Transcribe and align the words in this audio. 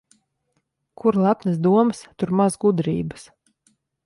Kur 1.03 1.19
lepnas 1.25 1.59
domas, 1.67 2.01
tur 2.17 2.35
maz 2.41 2.59
gudrības. 2.65 3.29